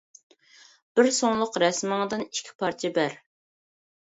بىر 0.99 1.09
سۇڭلۇق 1.17 1.59
رەسىمىڭدىن 1.65 2.25
ئىككى 2.27 2.57
پارچە 2.63 2.93
بەر. 2.97 3.19